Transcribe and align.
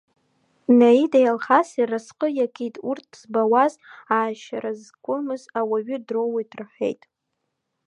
Наидеи 0.77 1.25
Алхаси 1.31 1.87
рразҟы 1.89 2.27
иакит, 2.37 2.75
урҭ 2.89 3.09
збауаз, 3.21 3.73
аашьара 4.15 4.71
зқәымыз 4.81 5.43
ауаҩы 5.59 5.97
дроуит,— 6.07 6.51
рҳәеит. 6.59 7.01